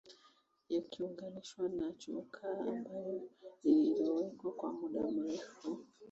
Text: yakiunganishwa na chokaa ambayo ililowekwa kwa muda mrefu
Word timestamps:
yakiunganishwa 0.73 1.63
na 1.77 1.87
chokaa 1.99 2.59
ambayo 2.69 3.21
ililowekwa 3.63 4.51
kwa 4.57 4.71
muda 4.73 5.01
mrefu 5.15 5.77